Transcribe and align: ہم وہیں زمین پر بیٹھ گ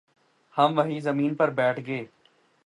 ہم 0.55 0.77
وہیں 0.77 0.99
زمین 0.99 1.35
پر 1.35 1.49
بیٹھ 1.49 1.79
گ 1.79 2.03